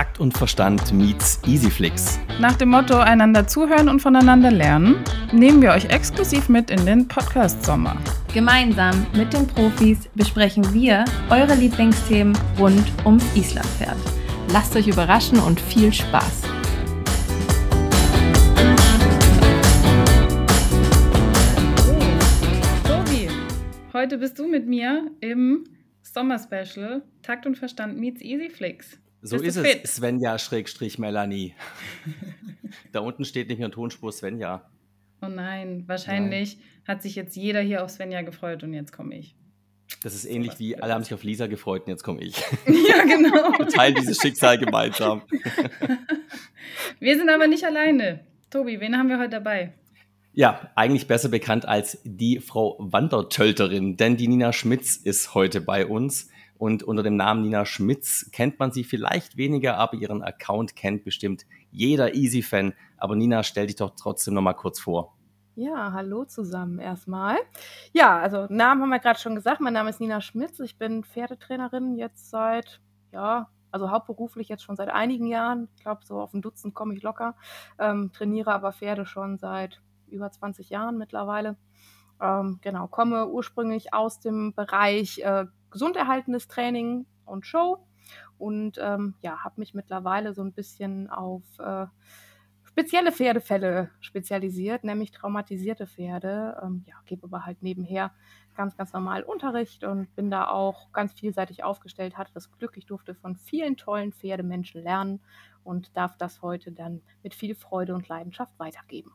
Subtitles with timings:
[0.00, 2.18] Takt und Verstand meets Easyflix.
[2.38, 7.06] Nach dem Motto einander zuhören und voneinander lernen, nehmen wir euch exklusiv mit in den
[7.06, 7.98] Podcast Sommer.
[8.32, 13.98] Gemeinsam mit den Profis besprechen wir eure Lieblingsthemen rund ums Islandpferd.
[14.54, 16.44] Lasst euch überraschen und viel Spaß!
[22.84, 23.28] Tobi,
[23.92, 25.64] heute bist du mit mir im
[26.00, 28.98] Sommer-Special Takt und Verstand meets Easyflix.
[29.22, 29.86] So ist es, fit?
[29.86, 31.54] Svenja Schrägstrich Melanie.
[32.92, 34.70] da unten steht nicht mehr Tonspur Svenja.
[35.22, 36.64] Oh nein, wahrscheinlich nein.
[36.88, 39.36] hat sich jetzt jeder hier auf Svenja gefreut und jetzt komme ich.
[40.02, 42.36] Das ist ähnlich wie alle haben sich auf Lisa gefreut und jetzt komme ich.
[42.66, 43.52] Ja, genau.
[43.58, 45.22] Wir teilen dieses Schicksal gemeinsam.
[46.98, 48.24] wir sind aber nicht alleine.
[48.50, 49.72] Tobi, wen haben wir heute dabei?
[50.32, 55.86] Ja, eigentlich besser bekannt als die Frau Wandertölterin, denn die Nina Schmitz ist heute bei
[55.86, 56.30] uns.
[56.60, 61.04] Und unter dem Namen Nina Schmitz kennt man sie vielleicht weniger, aber ihren Account kennt
[61.04, 62.74] bestimmt jeder Easy-Fan.
[62.98, 65.16] Aber Nina, stell dich doch trotzdem noch mal kurz vor.
[65.54, 67.38] Ja, hallo zusammen erstmal.
[67.94, 69.62] Ja, also Namen haben wir gerade schon gesagt.
[69.62, 70.60] Mein Name ist Nina Schmitz.
[70.60, 75.70] Ich bin Pferdetrainerin jetzt seit, ja, also hauptberuflich jetzt schon seit einigen Jahren.
[75.76, 77.36] Ich glaube, so auf ein Dutzend komme ich locker.
[77.78, 81.56] Ähm, trainiere aber Pferde schon seit über 20 Jahren mittlerweile.
[82.20, 87.86] Ähm, genau, komme ursprünglich aus dem Bereich äh, gesunderhaltendes Training und Show
[88.38, 91.86] und ähm, ja, habe mich mittlerweile so ein bisschen auf äh,
[92.64, 96.60] spezielle Pferdefälle spezialisiert, nämlich traumatisierte Pferde.
[96.62, 98.12] Ähm, ja, gebe aber halt nebenher
[98.56, 102.86] ganz, ganz normal Unterricht und bin da auch ganz vielseitig aufgestellt, hatte das Glück, ich
[102.86, 105.20] durfte von vielen tollen Pferdemenschen lernen
[105.64, 109.12] und darf das heute dann mit viel Freude und Leidenschaft weitergeben.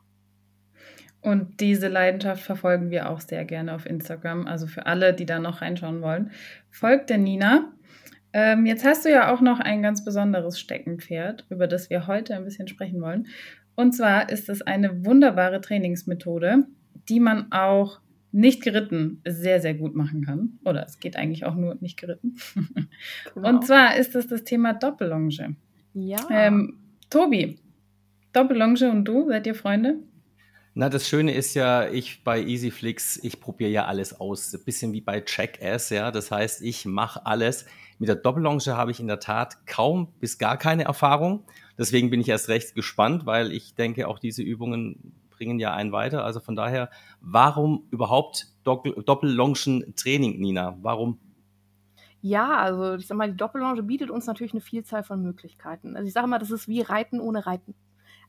[1.20, 4.46] Und diese Leidenschaft verfolgen wir auch sehr gerne auf Instagram.
[4.46, 6.30] Also für alle, die da noch reinschauen wollen,
[6.70, 7.72] folgt der Nina.
[8.32, 12.36] Ähm, jetzt hast du ja auch noch ein ganz besonderes Steckenpferd, über das wir heute
[12.36, 13.26] ein bisschen sprechen wollen.
[13.74, 16.66] Und zwar ist es eine wunderbare Trainingsmethode,
[17.08, 20.58] die man auch nicht geritten sehr, sehr gut machen kann.
[20.64, 22.36] Oder es geht eigentlich auch nur nicht geritten.
[23.34, 23.48] Genau.
[23.48, 25.56] Und zwar ist es das Thema Doppellonge.
[25.94, 26.18] Ja.
[26.30, 26.78] Ähm,
[27.10, 27.58] Tobi,
[28.32, 29.96] Doppellonge und du, seid ihr Freunde?
[30.78, 34.52] Na, das Schöne ist ja, ich bei EasyFlix, ich probiere ja alles aus.
[34.52, 36.10] Ein bisschen wie bei Jackass, ja.
[36.10, 37.64] Das heißt, ich mache alles.
[37.98, 41.44] Mit der Doppellonge habe ich in der Tat kaum bis gar keine Erfahrung.
[41.78, 45.92] Deswegen bin ich erst recht gespannt, weil ich denke, auch diese Übungen bringen ja einen
[45.92, 46.26] weiter.
[46.26, 46.90] Also von daher,
[47.22, 50.76] warum überhaupt Doppellongen-Training, Nina?
[50.82, 51.18] Warum?
[52.20, 55.96] Ja, also ich sag mal, die Doppellonge bietet uns natürlich eine Vielzahl von Möglichkeiten.
[55.96, 57.74] Also ich sage mal, das ist wie Reiten ohne Reiten.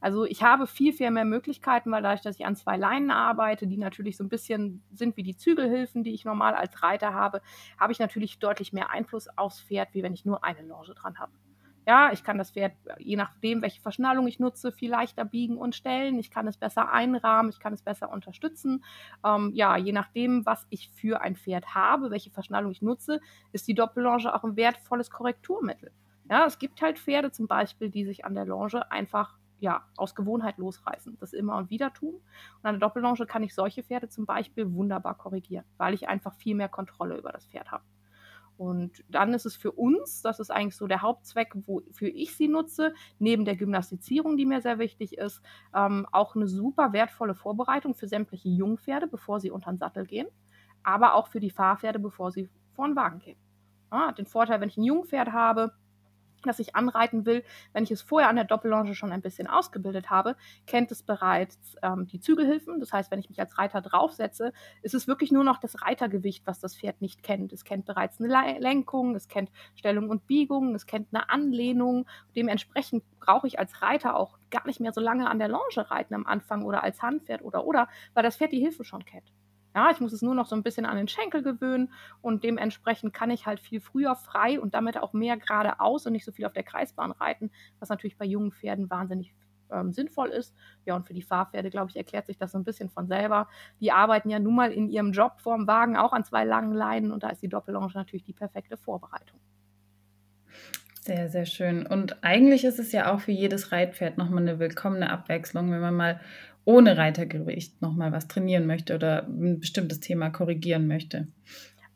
[0.02, 3.68] Also ich habe viel, viel mehr Möglichkeiten, weil dadurch, dass ich an zwei Leinen arbeite,
[3.68, 7.42] die natürlich so ein bisschen sind wie die Zügelhilfen, die ich normal als Reiter habe,
[7.80, 11.18] habe ich natürlich deutlich mehr Einfluss aufs Pferd, wie wenn ich nur eine Longe dran
[11.20, 11.32] habe.
[11.88, 15.74] Ja, ich kann das Pferd, je nachdem, welche Verschnallung ich nutze, viel leichter biegen und
[15.74, 16.20] stellen.
[16.20, 18.84] Ich kann es besser einrahmen, ich kann es besser unterstützen.
[19.24, 23.22] Ähm, ja, je nachdem, was ich für ein Pferd habe, welche Verschnallung ich nutze,
[23.54, 25.94] ist die Doppellonge auch ein wertvolles Korrekturmittel.
[26.30, 30.16] Ja, es gibt halt Pferde zum Beispiel, die sich an der Longe einfach ja, aus
[30.16, 32.16] Gewohnheit losreißen, das immer und wieder tun.
[32.16, 36.34] Und an der Doppellonge kann ich solche Pferde zum Beispiel wunderbar korrigieren, weil ich einfach
[36.36, 37.84] viel mehr Kontrolle über das Pferd habe.
[38.58, 42.48] Und dann ist es für uns, das ist eigentlich so der Hauptzweck, wofür ich sie
[42.48, 45.42] nutze, neben der Gymnastizierung, die mir sehr wichtig ist,
[45.76, 50.28] ähm, auch eine super wertvolle Vorbereitung für sämtliche Jungpferde, bevor sie unter den Sattel gehen,
[50.82, 53.38] aber auch für die Fahrpferde, bevor sie vor den Wagen gehen.
[53.92, 55.74] Ja, den Vorteil, wenn ich ein Jungpferd habe,
[56.48, 57.44] das ich anreiten will,
[57.74, 60.36] wenn ich es vorher an der Doppellonge schon ein bisschen ausgebildet habe,
[60.66, 62.80] kennt es bereits ähm, die Zügelhilfen.
[62.80, 66.46] Das heißt, wenn ich mich als Reiter draufsetze, ist es wirklich nur noch das Reitergewicht,
[66.48, 67.54] was das Pferd nicht kennt.
[67.54, 72.06] Es kennt bereits eine Lenkung, es kennt Stellung und Biegung, es kennt eine Anlehnung.
[72.36, 76.14] Dementsprechend brauche ich als Reiter auch gar nicht mehr so lange an der Longe reiten
[76.14, 79.32] am Anfang oder als Handpferd oder oder, weil das Pferd die Hilfe schon kennt.
[79.78, 81.94] Ja, ich muss es nur noch so ein bisschen an den Schenkel gewöhnen
[82.24, 86.26] und dementsprechend kann ich halt viel früher frei und damit auch mehr geradeaus und nicht
[86.26, 89.36] so viel auf der Kreisbahn reiten, was natürlich bei jungen Pferden wahnsinnig
[89.72, 90.56] ähm, sinnvoll ist.
[90.86, 93.50] Ja, und für die Fahrpferde, glaube ich, erklärt sich das so ein bisschen von selber.
[93.80, 97.12] Die arbeiten ja nun mal in ihrem Job vorm Wagen auch an zwei langen Leinen
[97.12, 99.40] und da ist die Doppellonge natürlich die perfekte Vorbereitung.
[101.02, 101.86] Sehr, sehr schön.
[101.86, 105.96] Und eigentlich ist es ja auch für jedes Reitpferd nochmal eine willkommene Abwechslung, wenn man
[105.96, 106.20] mal
[106.68, 111.28] ohne Reitergewicht nochmal was trainieren möchte oder ein bestimmtes Thema korrigieren möchte.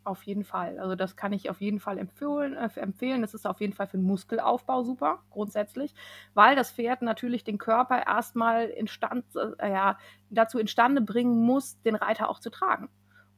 [0.06, 0.80] Auf jeden Fall.
[0.80, 2.54] Also das kann ich auf jeden Fall empfehlen.
[2.54, 3.22] Äh, empfehlen.
[3.22, 5.94] Das ist auf jeden Fall für den Muskelaufbau super, grundsätzlich,
[6.34, 9.26] weil das Pferd natürlich den Körper erstmal instand,
[9.60, 9.98] äh, ja,
[10.30, 12.88] dazu instande bringen muss, den Reiter auch zu tragen.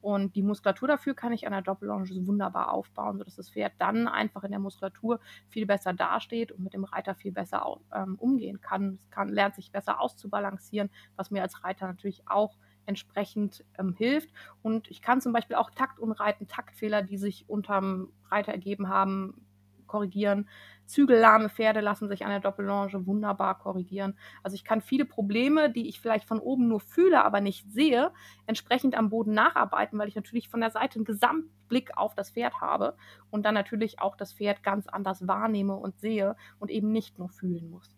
[0.04, 4.06] Und die Muskulatur dafür kann ich an der Doppellonge wunderbar aufbauen, sodass das Pferd dann
[4.06, 5.18] einfach in der Muskulatur
[5.48, 8.98] viel besser dasteht und mit dem Reiter viel besser ähm, umgehen kann.
[9.02, 14.28] Es kann, lernt sich besser auszubalancieren, was mir als Reiter natürlich auch entsprechend ähm, hilft.
[14.60, 19.46] Und ich kann zum Beispiel auch Taktunreiten, Taktfehler, die sich unterm Reiter ergeben haben,
[19.94, 20.48] korrigieren.
[20.86, 24.18] Zügellahme Pferde lassen sich an der Doppellonge wunderbar korrigieren.
[24.42, 28.10] Also ich kann viele Probleme, die ich vielleicht von oben nur fühle, aber nicht sehe,
[28.46, 32.60] entsprechend am Boden nacharbeiten, weil ich natürlich von der Seite einen Gesamtblick auf das Pferd
[32.60, 32.96] habe
[33.30, 37.28] und dann natürlich auch das Pferd ganz anders wahrnehme und sehe und eben nicht nur
[37.28, 37.94] fühlen muss.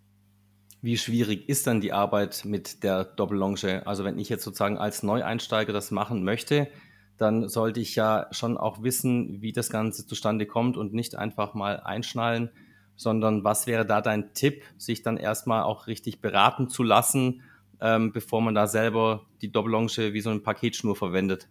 [0.82, 3.86] Wie schwierig ist dann die Arbeit mit der Doppellonge?
[3.86, 6.68] Also wenn ich jetzt sozusagen als Neueinsteiger das machen möchte,
[7.18, 11.54] dann sollte ich ja schon auch wissen, wie das Ganze zustande kommt und nicht einfach
[11.54, 12.50] mal einschnallen,
[12.96, 17.42] sondern was wäre da dein Tipp, sich dann erstmal auch richtig beraten zu lassen,
[17.80, 21.48] ähm, bevor man da selber die Doppellonge wie so ein Paketschnur verwendet?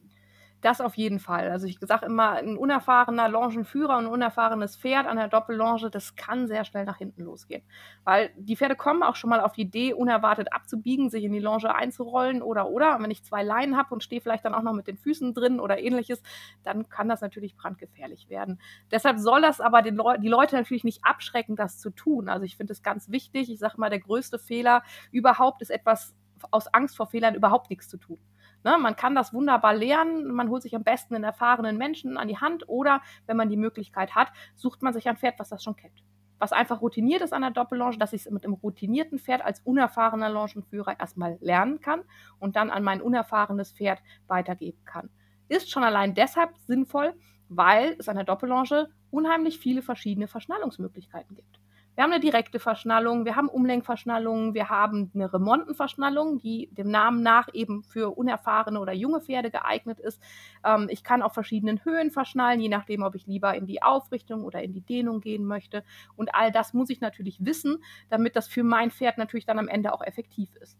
[0.61, 1.51] Das auf jeden Fall.
[1.51, 6.15] Also ich sage immer, ein unerfahrener Longenführer und ein unerfahrenes Pferd an der Doppellonge, das
[6.15, 7.61] kann sehr schnell nach hinten losgehen.
[8.03, 11.39] Weil die Pferde kommen auch schon mal auf die Idee, unerwartet abzubiegen, sich in die
[11.39, 12.95] Longe einzurollen oder oder.
[12.95, 15.33] Und wenn ich zwei Leinen habe und stehe vielleicht dann auch noch mit den Füßen
[15.35, 16.23] drin oder ähnliches,
[16.63, 18.59] dann kann das natürlich brandgefährlich werden.
[18.89, 22.27] Deshalb soll das aber Le die Leute natürlich nicht abschrecken, das zu tun.
[22.29, 23.51] Also ich finde es ganz wichtig.
[23.51, 24.81] Ich sage mal, der größte Fehler
[25.11, 26.15] überhaupt ist etwas
[26.51, 28.19] aus Angst vor Fehlern überhaupt nichts zu tun.
[28.65, 30.25] Ne, man kann das wunderbar lernen.
[30.33, 33.57] Man holt sich am besten einen erfahrenen Menschen an die Hand oder, wenn man die
[33.57, 36.03] Möglichkeit hat, sucht man sich ein Pferd, was das schon kennt.
[36.39, 39.59] Was einfach routiniert ist an der Doppellonge, dass ich es mit einem routinierten Pferd als
[39.59, 42.01] unerfahrener Longenführer erstmal lernen kann
[42.39, 45.11] und dann an mein unerfahrenes Pferd weitergeben kann.
[45.47, 47.13] Ist schon allein deshalb sinnvoll,
[47.49, 51.59] weil es an der Doppellonge unheimlich viele verschiedene Verschnallungsmöglichkeiten gibt.
[51.95, 57.23] Wir haben eine direkte Verschnallung, wir haben Umlenkverschnallungen, wir haben eine Remontenverschnallung, die dem Namen
[57.23, 60.21] nach eben für unerfahrene oder junge Pferde geeignet ist.
[60.65, 64.43] Ähm, ich kann auf verschiedenen Höhen verschnallen, je nachdem, ob ich lieber in die Aufrichtung
[64.43, 65.83] oder in die Dehnung gehen möchte.
[66.17, 69.69] Und all das muss ich natürlich wissen, damit das für mein Pferd natürlich dann am
[69.69, 70.77] Ende auch effektiv ist.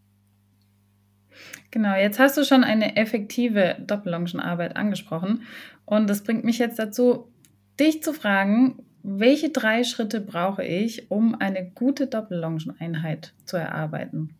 [1.70, 5.42] Genau, jetzt hast du schon eine effektive Doppellongenarbeit angesprochen.
[5.84, 7.30] Und das bringt mich jetzt dazu,
[7.78, 14.34] dich zu fragen, welche drei Schritte brauche ich, um eine gute Doppellongeneinheit zu erarbeiten?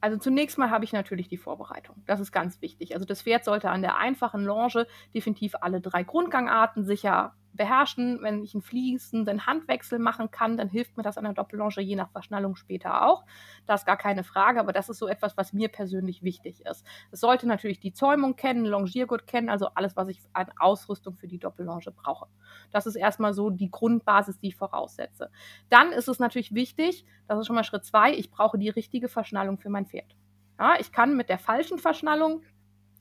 [0.00, 1.96] Also zunächst mal habe ich natürlich die Vorbereitung.
[2.06, 2.94] Das ist ganz wichtig.
[2.94, 8.20] Also das Pferd sollte an der einfachen Longe definitiv alle drei Grundgangarten sicher beherrschen.
[8.22, 11.96] Wenn ich einen fließenden Handwechsel machen kann, dann hilft mir das an der Doppellonge je
[11.96, 13.24] nach Verschnallung später auch.
[13.66, 16.84] Das ist gar keine Frage, aber das ist so etwas, was mir persönlich wichtig ist.
[17.10, 21.28] Es sollte natürlich die Zäumung kennen, Longiergurt kennen, also alles, was ich an Ausrüstung für
[21.28, 22.26] die Doppellonge brauche.
[22.70, 25.30] Das ist erstmal so die Grundbasis, die ich voraussetze.
[25.68, 29.08] Dann ist es natürlich wichtig, das ist schon mal Schritt zwei, ich brauche die richtige
[29.08, 30.16] Verschnallung für mein Pferd.
[30.58, 32.42] Ja, ich kann mit der falschen Verschnallung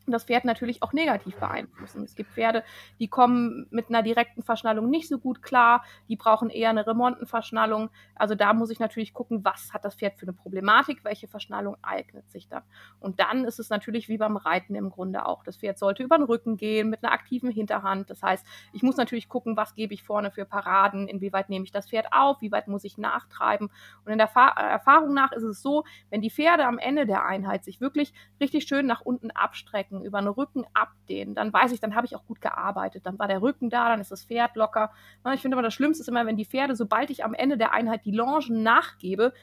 [0.06, 2.04] das Pferd natürlich auch negativ beeinflussen.
[2.04, 2.64] Es gibt Pferde,
[3.00, 7.90] die kommen mit einer direkten Verschnallung nicht so gut klar, die brauchen eher eine Remontenverschnallung.
[8.16, 11.78] Also da muss ich natürlich gucken, was hat das Pferd für eine Problematik, welche Verschnallung
[11.82, 12.64] eignet sich dann.
[13.00, 15.44] Und dann ist es natürlich wie beim Reiten im Grunde auch.
[15.44, 18.10] Das Pferd sollte über den Rücken gehen mit einer aktiven Hinterhand.
[18.10, 21.72] Das heißt, ich muss natürlich gucken, was gebe ich vorne für Paraden, inwieweit nehme ich
[21.72, 23.70] das Pferd auf, wie weit muss ich nachtreiben.
[24.06, 27.64] Und in der Erfahrung nach ist es so, wenn die Pferde am Ende der Einheit
[27.64, 31.80] sich wirklich richtig schön nach unten abstrecken, strecken, über den Rücken abdehnen, dann weiß ich,
[31.80, 33.06] dann habe ich auch gut gearbeitet.
[33.06, 34.92] Dann war der Rücken da, dann ist das Pferd locker.
[35.34, 37.72] Ich finde aber das Schlimmste ist immer, wenn die Pferde, sobald ich am Ende der
[37.72, 39.34] Einheit die Longen nachgebe,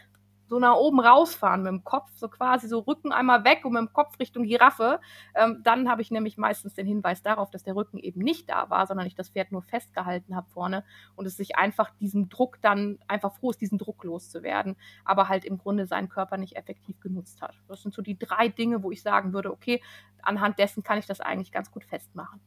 [0.50, 3.80] so nach oben rausfahren mit dem Kopf, so quasi so Rücken einmal weg und mit
[3.80, 5.00] dem Kopf Richtung Giraffe.
[5.36, 8.68] Ähm, dann habe ich nämlich meistens den Hinweis darauf, dass der Rücken eben nicht da
[8.68, 10.84] war, sondern ich das Pferd nur festgehalten habe vorne
[11.14, 15.44] und es sich einfach diesem Druck dann einfach froh ist, diesen Druck loszuwerden, aber halt
[15.44, 17.54] im Grunde seinen Körper nicht effektiv genutzt hat.
[17.68, 19.80] Das sind so die drei Dinge, wo ich sagen würde, okay,
[20.20, 22.40] anhand dessen kann ich das eigentlich ganz gut festmachen.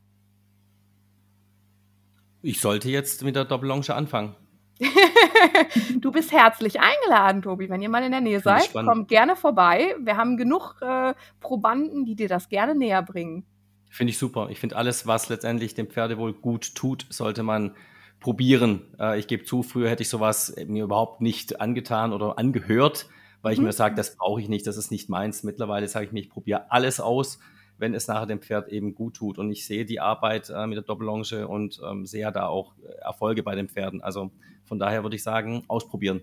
[2.41, 4.35] Ich sollte jetzt mit der Doppellonge anfangen.
[5.99, 7.69] du bist herzlich eingeladen, Tobi.
[7.69, 9.95] Wenn ihr mal in der Nähe seid, kommt gerne vorbei.
[9.99, 13.45] Wir haben genug äh, Probanden, die dir das gerne näher bringen.
[13.89, 14.49] Finde ich super.
[14.49, 17.75] Ich finde alles, was letztendlich dem Pferdewohl gut tut, sollte man
[18.19, 18.81] probieren.
[18.99, 23.07] Äh, ich gebe zu, früher hätte ich sowas mir überhaupt nicht angetan oder angehört,
[23.43, 23.65] weil ich mhm.
[23.65, 25.43] mir sage, das brauche ich nicht, das ist nicht meins.
[25.43, 27.39] Mittlerweile sage ich mir, ich probiere alles aus
[27.77, 29.37] wenn es nachher dem Pferd eben gut tut.
[29.37, 32.91] Und ich sehe die Arbeit äh, mit der Doppellonge und ähm, sehe da auch äh,
[33.01, 34.01] Erfolge bei den Pferden.
[34.01, 34.31] Also
[34.63, 36.21] von daher würde ich sagen, ausprobieren.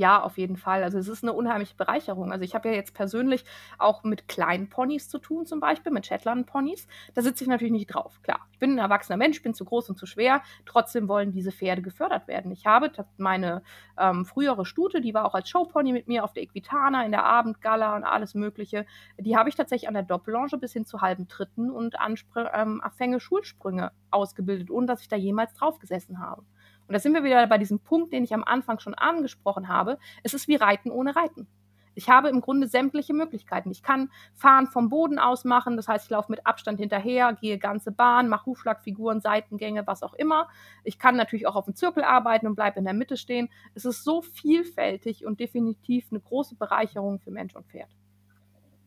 [0.00, 0.82] Ja, auf jeden Fall.
[0.82, 2.32] Also es ist eine unheimliche Bereicherung.
[2.32, 3.44] Also ich habe ja jetzt persönlich
[3.76, 6.86] auch mit kleinen Ponys zu tun, zum Beispiel mit Shetland-Ponys.
[7.12, 8.18] Da sitze ich natürlich nicht drauf.
[8.22, 10.40] Klar, ich bin ein erwachsener Mensch, bin zu groß und zu schwer.
[10.64, 12.50] Trotzdem wollen diese Pferde gefördert werden.
[12.50, 13.62] Ich habe meine
[13.98, 17.24] ähm, frühere Stute, die war auch als Showpony mit mir auf der Equitana, in der
[17.24, 18.86] Abendgala und alles Mögliche.
[19.18, 22.80] Die habe ich tatsächlich an der Doppellange bis hin zu halben Tritten und Anspr ähm,
[23.20, 26.42] Schulsprünge ausgebildet, ohne dass ich da jemals drauf gesessen habe.
[26.90, 29.96] Und da sind wir wieder bei diesem Punkt, den ich am Anfang schon angesprochen habe.
[30.24, 31.46] Es ist wie Reiten ohne Reiten.
[31.94, 33.70] Ich habe im Grunde sämtliche Möglichkeiten.
[33.70, 37.58] Ich kann Fahren vom Boden aus machen, das heißt, ich laufe mit Abstand hinterher, gehe
[37.58, 40.48] ganze Bahn, mache Hufschlagfiguren, Seitengänge, was auch immer.
[40.82, 43.50] Ich kann natürlich auch auf dem Zirkel arbeiten und bleibe in der Mitte stehen.
[43.76, 47.90] Es ist so vielfältig und definitiv eine große Bereicherung für Mensch und Pferd.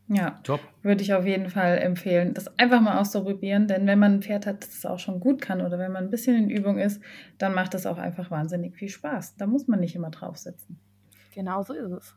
[0.08, 0.60] Ja, Top.
[0.82, 4.44] würde ich auf jeden Fall empfehlen, das einfach mal auszuprobieren, denn wenn man ein Pferd
[4.44, 7.00] hat, das es auch schon gut kann oder wenn man ein bisschen in Übung ist,
[7.38, 9.36] dann macht es auch einfach wahnsinnig viel Spaß.
[9.36, 10.78] Da muss man nicht immer drauf sitzen.
[11.34, 12.14] Genau so ist es.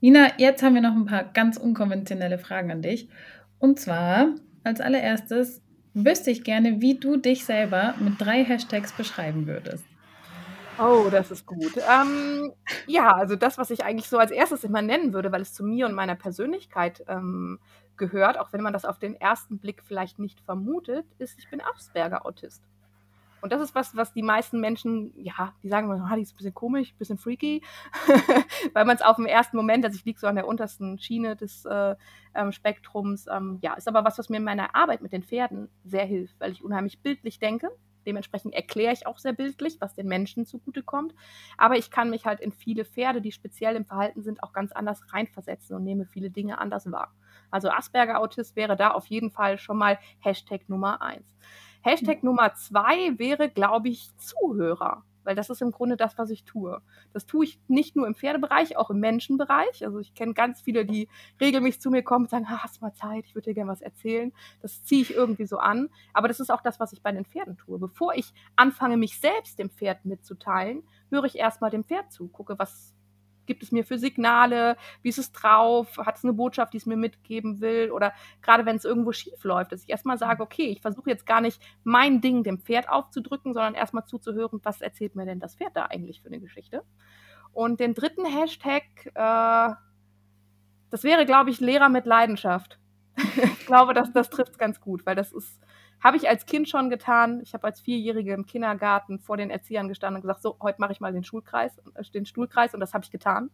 [0.00, 3.08] Nina, jetzt haben wir noch ein paar ganz unkonventionelle Fragen an dich.
[3.58, 5.62] Und zwar, als allererstes,
[5.94, 9.84] wüsste ich gerne, wie du dich selber mit drei Hashtags beschreiben würdest.
[10.78, 11.72] Oh, das ist gut.
[11.76, 12.52] Ähm,
[12.86, 15.64] ja, also das, was ich eigentlich so als erstes immer nennen würde, weil es zu
[15.64, 17.58] mir und meiner Persönlichkeit ähm,
[17.96, 21.60] gehört, auch wenn man das auf den ersten Blick vielleicht nicht vermutet, ist, ich bin
[21.60, 22.62] Asperger-Autist.
[23.40, 26.34] Und das ist was, was die meisten Menschen, ja, die sagen immer, ah, die ist
[26.34, 27.62] ein bisschen komisch, ein bisschen freaky,
[28.72, 31.36] weil man es auf dem ersten Moment, also ich liege so an der untersten Schiene
[31.36, 31.94] des äh,
[32.34, 35.68] ähm, Spektrums, ähm, ja, ist aber was, was mir in meiner Arbeit mit den Pferden
[35.84, 37.70] sehr hilft, weil ich unheimlich bildlich denke
[38.08, 41.14] Dementsprechend erkläre ich auch sehr bildlich, was den Menschen zugutekommt.
[41.58, 44.72] Aber ich kann mich halt in viele Pferde, die speziell im Verhalten sind, auch ganz
[44.72, 47.12] anders reinversetzen und nehme viele Dinge anders wahr.
[47.50, 51.36] Also Asperger-Autist wäre da auf jeden Fall schon mal Hashtag Nummer eins.
[51.82, 52.30] Hashtag mhm.
[52.30, 56.80] Nummer zwei wäre, glaube ich, Zuhörer weil das ist im Grunde das, was ich tue.
[57.12, 59.84] Das tue ich nicht nur im Pferdebereich, auch im Menschenbereich.
[59.84, 61.08] Also ich kenne ganz viele, die
[61.40, 63.82] regelmäßig zu mir kommen und sagen, hast du mal Zeit, ich würde dir gerne was
[63.82, 64.32] erzählen.
[64.62, 65.88] Das ziehe ich irgendwie so an.
[66.12, 67.78] Aber das ist auch das, was ich bei den Pferden tue.
[67.78, 72.58] Bevor ich anfange, mich selbst dem Pferd mitzuteilen, höre ich erstmal dem Pferd zu, gucke,
[72.58, 72.94] was
[73.48, 76.86] gibt es mir für Signale, wie ist es drauf, hat es eine Botschaft, die es
[76.86, 78.12] mir mitgeben will oder
[78.42, 81.40] gerade wenn es irgendwo schief läuft, dass ich erstmal sage, okay, ich versuche jetzt gar
[81.40, 85.74] nicht mein Ding dem Pferd aufzudrücken, sondern erstmal zuzuhören, was erzählt mir denn das Pferd
[85.74, 86.84] da eigentlich für eine Geschichte.
[87.52, 89.74] Und den dritten Hashtag, äh,
[90.90, 92.78] das wäre, glaube ich, Lehrer mit Leidenschaft.
[93.16, 95.58] ich glaube, das, das trifft es ganz gut, weil das ist
[96.02, 97.40] habe ich als Kind schon getan.
[97.42, 100.92] Ich habe als Vierjährige im Kindergarten vor den Erziehern gestanden und gesagt, so, heute mache
[100.92, 103.50] ich mal den Schulkreis, äh, den Stuhlkreis und das habe ich getan.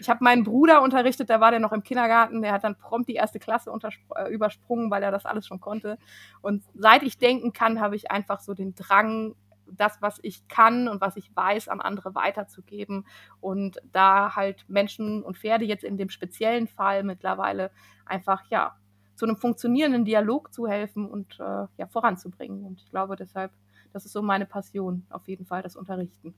[0.00, 3.08] Ich habe meinen Bruder unterrichtet, der war der noch im Kindergarten, der hat dann prompt
[3.08, 3.72] die erste Klasse
[4.16, 5.98] äh, übersprungen, weil er das alles schon konnte.
[6.42, 9.34] Und seit ich denken kann, habe ich einfach so den Drang,
[9.70, 13.06] das, was ich kann und was ich weiß, an andere weiterzugeben.
[13.40, 17.70] Und da halt Menschen und Pferde jetzt in dem speziellen Fall mittlerweile
[18.06, 18.76] einfach, ja,
[19.18, 22.64] zu einem funktionierenden Dialog zu helfen und äh, ja, voranzubringen.
[22.64, 23.50] Und ich glaube deshalb,
[23.92, 26.34] das ist so meine Passion, auf jeden Fall das Unterrichten.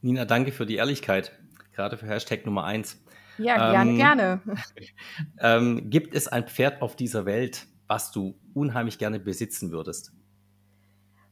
[0.00, 1.32] Nina, danke für die Ehrlichkeit,
[1.72, 3.02] gerade für Hashtag Nummer eins.
[3.36, 4.40] Ja, gerne, ähm, gerne.
[5.38, 10.12] ähm, gibt es ein Pferd auf dieser Welt, was du unheimlich gerne besitzen würdest?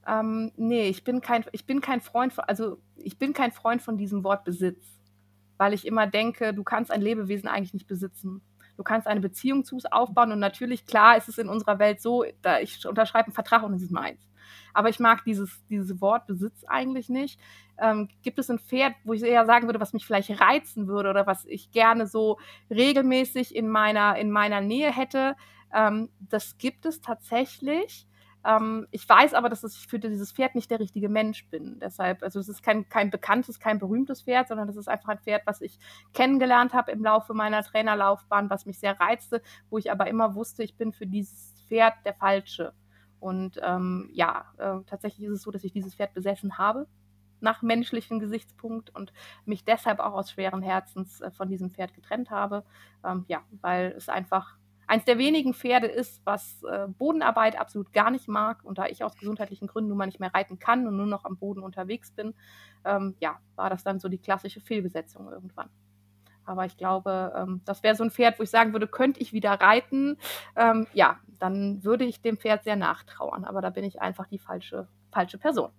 [0.06, 3.80] Ähm, nee, ich bin kein, ich bin kein Freund von, also ich bin kein Freund
[3.80, 4.84] von diesem Wort Besitz,
[5.56, 8.42] weil ich immer denke, du kannst ein Lebewesen eigentlich nicht besitzen
[8.76, 12.00] du kannst eine Beziehung zu es aufbauen und natürlich, klar, ist es in unserer Welt
[12.00, 14.20] so, da ich unterschreibe einen Vertrag und es ist meins.
[14.72, 17.40] Aber ich mag dieses, dieses Wort Besitz eigentlich nicht.
[17.78, 21.10] Ähm, gibt es ein Pferd, wo ich eher sagen würde, was mich vielleicht reizen würde
[21.10, 22.38] oder was ich gerne so
[22.70, 25.36] regelmäßig in meiner, in meiner Nähe hätte?
[25.72, 28.06] Ähm, das gibt es tatsächlich.
[28.44, 31.78] Ähm, ich weiß aber, dass ich für dieses Pferd nicht der richtige Mensch bin.
[31.80, 35.18] Deshalb, also es ist kein, kein bekanntes, kein berühmtes Pferd, sondern es ist einfach ein
[35.18, 35.78] Pferd, was ich
[36.12, 40.62] kennengelernt habe im Laufe meiner Trainerlaufbahn, was mich sehr reizte, wo ich aber immer wusste,
[40.62, 42.74] ich bin für dieses Pferd der Falsche.
[43.20, 46.86] Und ähm, ja, äh, tatsächlich ist es so, dass ich dieses Pferd besessen habe
[47.40, 49.12] nach menschlichem Gesichtspunkt und
[49.44, 52.64] mich deshalb auch aus schweren Herzens äh, von diesem Pferd getrennt habe.
[53.04, 54.56] Ähm, ja, weil es einfach
[54.86, 58.64] eins der wenigen Pferde ist, was äh, Bodenarbeit absolut gar nicht mag.
[58.64, 61.24] Und da ich aus gesundheitlichen Gründen nun mal nicht mehr reiten kann und nur noch
[61.24, 62.34] am Boden unterwegs bin,
[62.84, 65.70] ähm, ja, war das dann so die klassische Fehlbesetzung irgendwann.
[66.44, 69.32] Aber ich glaube, ähm, das wäre so ein Pferd, wo ich sagen würde, könnte ich
[69.32, 70.18] wieder reiten,
[70.56, 73.44] ähm, ja, dann würde ich dem Pferd sehr nachtrauern.
[73.44, 75.70] Aber da bin ich einfach die falsche, falsche Person.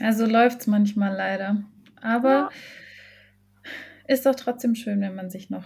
[0.00, 1.62] Also läuft es manchmal leider.
[2.00, 2.50] Aber ja.
[4.06, 5.64] ist doch trotzdem schön, wenn man sich noch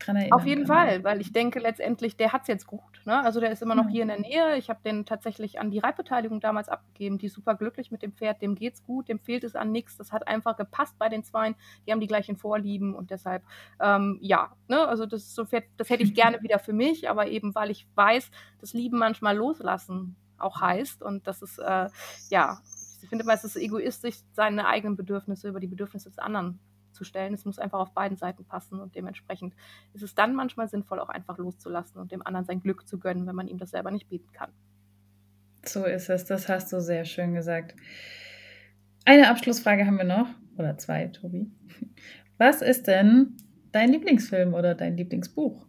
[0.00, 0.38] dran erinnern.
[0.38, 0.76] Auf jeden kann.
[0.76, 3.00] Fall, weil ich denke letztendlich, der hat es jetzt gut.
[3.04, 3.22] Ne?
[3.22, 4.56] Also der ist immer noch hier in der Nähe.
[4.56, 7.18] Ich habe den tatsächlich an die Reitbeteiligung damals abgegeben.
[7.18, 9.96] Die ist super glücklich mit dem Pferd, dem geht's gut, dem fehlt es an nichts.
[9.96, 11.54] Das hat einfach gepasst bei den Zweien.
[11.86, 13.42] Die haben die gleichen Vorlieben und deshalb,
[13.80, 14.86] ähm, ja, ne?
[14.86, 17.54] also das ist so ein Pferd, das hätte ich gerne wieder für mich, aber eben
[17.54, 18.30] weil ich weiß,
[18.60, 21.88] dass Lieben manchmal loslassen auch heißt und das ist, äh,
[22.30, 22.60] ja,
[23.02, 26.60] ich finde immer, es ist egoistisch, seine eigenen Bedürfnisse über die Bedürfnisse des anderen
[27.04, 27.34] zu.
[27.34, 29.54] Es muss einfach auf beiden Seiten passen und dementsprechend
[29.94, 33.26] ist es dann manchmal sinnvoll, auch einfach loszulassen und dem anderen sein Glück zu gönnen,
[33.26, 34.50] wenn man ihm das selber nicht bieten kann.
[35.64, 37.74] So ist es, das hast du sehr schön gesagt.
[39.04, 41.50] Eine Abschlussfrage haben wir noch, oder zwei, Tobi.
[42.38, 43.36] Was ist denn
[43.72, 45.66] dein Lieblingsfilm oder dein Lieblingsbuch?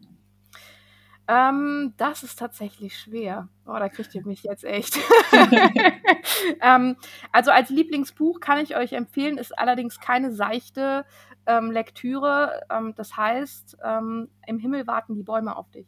[1.28, 3.48] Ähm, das ist tatsächlich schwer.
[3.66, 4.98] Oh, da kriegt ihr mich jetzt echt.
[6.62, 6.98] ähm,
[7.32, 11.06] also als Lieblingsbuch kann ich euch empfehlen, ist allerdings keine seichte
[11.46, 12.62] ähm, Lektüre.
[12.70, 15.88] Ähm, das heißt, ähm, im Himmel warten die Bäume auf dich.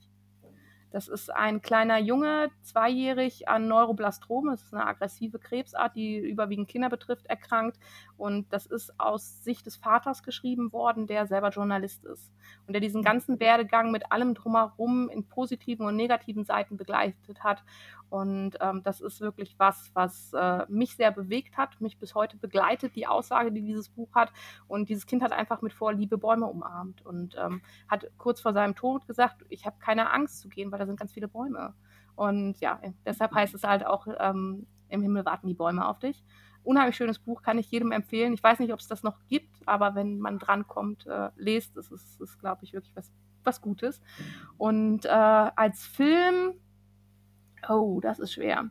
[0.94, 4.52] Das ist ein kleiner Junge, zweijährig an Neuroblastrom.
[4.52, 7.80] Das ist eine aggressive Krebsart, die überwiegend Kinder betrifft, erkrankt.
[8.16, 12.32] Und das ist aus Sicht des Vaters geschrieben worden, der selber Journalist ist.
[12.68, 17.64] Und der diesen ganzen Werdegang mit allem drumherum in positiven und negativen Seiten begleitet hat.
[18.12, 22.38] Und ähm, das ist wirklich was, was äh, mich sehr bewegt hat, mich bis heute
[22.38, 24.32] begleitet, die Aussage, die dieses Buch hat.
[24.68, 28.76] Und dieses Kind hat einfach mit Vorliebe Bäume umarmt und ähm, hat kurz vor seinem
[28.76, 31.74] Tod gesagt, ich habe keine Angst zu gehen, weil da sind ganz viele Bäume.
[32.16, 36.24] Und ja, deshalb heißt es halt auch, ähm, im Himmel warten die Bäume auf dich.
[36.63, 38.34] Unheimlich schönes Buch, kann ich jedem empfehlen.
[38.34, 41.92] Ich weiß nicht, ob es das noch gibt, aber wenn man drankommt, äh, lest, es
[41.92, 43.12] ist, ist glaube ich, wirklich was,
[43.44, 44.02] was Gutes.
[44.58, 46.54] Und äh, als Film
[47.70, 48.70] Oh, das ist schwer.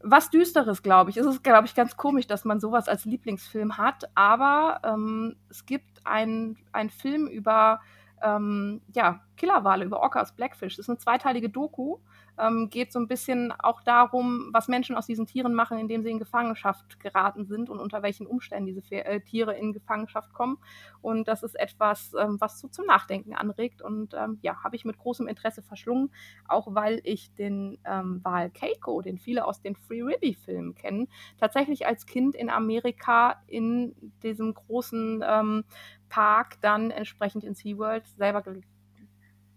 [0.00, 1.16] Was Düsteres, glaube ich.
[1.16, 5.66] Es ist, glaube ich, ganz komisch, dass man sowas als Lieblingsfilm hat, aber ähm, es
[5.66, 6.56] gibt einen
[6.90, 7.80] Film über
[8.22, 10.76] ähm, ja, Killerwale, über Orcas, Blackfish.
[10.76, 11.98] Das ist eine zweiteilige Doku
[12.38, 16.10] ähm, geht so ein bisschen auch darum, was Menschen aus diesen Tieren machen, indem sie
[16.10, 20.58] in Gefangenschaft geraten sind und unter welchen Umständen diese äh, Tiere in Gefangenschaft kommen.
[21.00, 23.82] Und das ist etwas, ähm, was so zum Nachdenken anregt.
[23.82, 26.10] Und ähm, ja, habe ich mit großem Interesse verschlungen,
[26.48, 31.86] auch weil ich den ähm, Wal Keiko, den viele aus den Free Ribby-Filmen kennen, tatsächlich
[31.86, 35.64] als Kind in Amerika in diesem großen ähm,
[36.08, 38.42] Park dann entsprechend in SeaWorld selber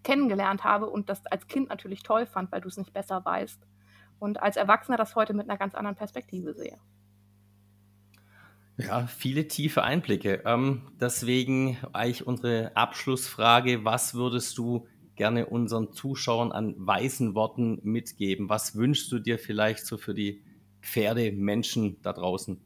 [0.10, 3.62] kennengelernt habe und das als Kind natürlich toll fand, weil du es nicht besser weißt.
[4.18, 6.80] Und als Erwachsener das heute mit einer ganz anderen Perspektive sehe.
[8.78, 10.42] Ja, viele tiefe Einblicke.
[10.46, 18.50] Ähm, deswegen eigentlich unsere Abschlussfrage, was würdest du gerne unseren Zuschauern an weisen Worten mitgeben?
[18.50, 20.42] Was wünschst du dir vielleicht so für die
[20.81, 22.60] Pferdemenschen da draußen?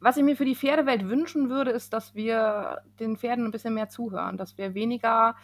[0.00, 3.74] Was ich mir für die Pferdewelt wünschen würde, ist, dass wir den Pferden ein bisschen
[3.74, 5.34] mehr zuhören, dass wir weniger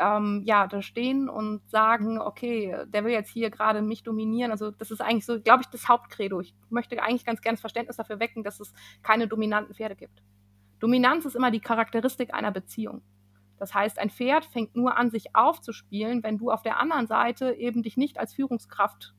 [0.00, 4.50] ähm, ja, da stehen und sagen, okay, der will jetzt hier gerade mich dominieren.
[4.50, 6.40] Also das ist eigentlich so, glaube ich, das Hauptcredo.
[6.40, 10.22] Ich möchte eigentlich ganz gerne das Verständnis dafür wecken, dass es keine dominanten Pferde gibt.
[10.78, 13.02] Dominanz ist immer die Charakteristik einer Beziehung.
[13.58, 17.52] Das heißt, ein Pferd fängt nur an, sich aufzuspielen, wenn du auf der anderen Seite
[17.52, 19.14] eben dich nicht als Führungskraft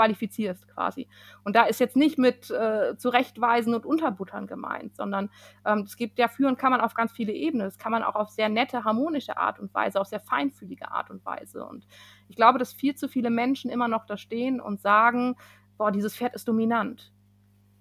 [0.00, 1.08] qualifizierst quasi.
[1.44, 5.28] Und da ist jetzt nicht mit äh, Zurechtweisen und Unterbuttern gemeint, sondern
[5.66, 7.66] ähm, es gibt ja führen kann man auf ganz viele Ebenen.
[7.66, 11.10] Das kann man auch auf sehr nette, harmonische Art und Weise, auf sehr feinfühlige Art
[11.10, 11.66] und Weise.
[11.66, 11.86] Und
[12.28, 15.36] ich glaube, dass viel zu viele Menschen immer noch da stehen und sagen,
[15.76, 17.12] boah, dieses Pferd ist dominant.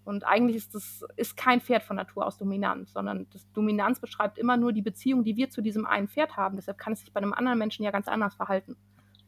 [0.03, 4.38] Und eigentlich ist das ist kein Pferd von Natur aus dominant, sondern das Dominanz beschreibt
[4.38, 6.58] immer nur die Beziehung, die wir zu diesem einen Pferd haben.
[6.58, 8.75] Deshalb kann es sich bei einem anderen Menschen ja ganz anders verhalten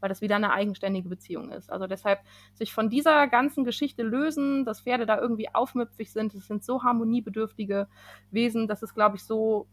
[0.02, 1.72] weil das wieder eine eigenständige Beziehung ist.
[1.72, 2.20] Also deshalb
[2.54, 6.84] sich von dieser ganzen Geschichte lösen, dass Pferde da irgendwie aufmüpfig sind, es sind so
[6.84, 7.88] harmoniebedürftige
[8.32, 9.68] Wesen, das ist, glaube ich, so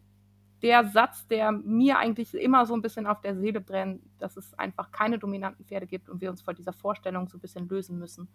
[0.63, 4.55] der Satz, der mir eigentlich immer so ein bisschen auf der Seele brennt, dass es
[4.59, 7.99] einfach keine dominanten Pferde gibt und wir uns vor dieser Vorstellung so ein bisschen lösen
[7.99, 8.29] müssen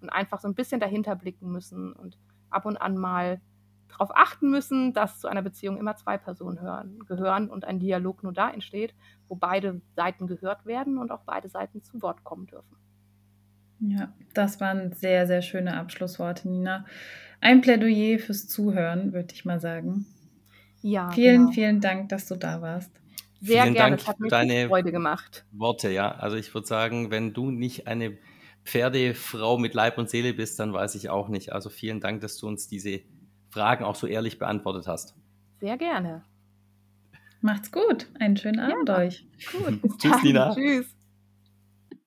[0.00, 2.18] und einfach so ein bisschen dahinter blicken müssen und
[2.50, 3.40] ab und an mal
[3.90, 8.22] darauf achten müssen, dass zu einer Beziehung immer zwei Personen hören, gehören und ein Dialog
[8.22, 8.94] nur da entsteht,
[9.28, 12.76] wo beide Seiten gehört werden und auch beide Seiten zu Wort kommen dürfen.
[13.80, 16.84] Ja, das waren sehr, sehr schöne Abschlussworte, Nina.
[17.40, 20.06] Ein Plädoyer fürs Zuhören, würde ich mal sagen.
[20.82, 21.10] Ja.
[21.10, 21.52] Vielen, genau.
[21.52, 22.90] vielen Dank, dass du da warst.
[23.40, 25.46] Sehr vielen gerne, Dank es hat mir deine Freude gemacht.
[25.52, 26.10] Worte, ja.
[26.12, 28.18] Also ich würde sagen, wenn du nicht eine
[28.64, 31.52] Pferdefrau mit Leib und Seele bist, dann weiß ich auch nicht.
[31.52, 33.00] Also vielen Dank, dass du uns diese
[33.50, 35.14] Fragen auch so ehrlich beantwortet hast.
[35.60, 36.22] Sehr gerne.
[37.40, 38.06] Macht's gut.
[38.18, 38.98] Einen schönen Abend ja.
[38.98, 39.26] euch.
[39.52, 39.98] Gut.
[39.98, 40.54] Tschüss, Nina.
[40.54, 40.94] Tschüss.